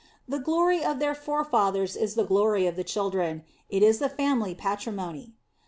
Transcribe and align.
The 0.27 0.39
glory 0.39 0.83
of 0.83 0.97
their 0.97 1.13
forefathers 1.13 1.95
is 1.95 2.15
the 2.15 2.25
glory 2.25 2.65
of 2.65 2.75
the 2.75 2.83
children; 2.83 3.43
it 3.69 3.83
is 3.83 3.99
the 3.99 4.09
family 4.09 4.55
patri 4.55 4.91
mony. 4.93 5.33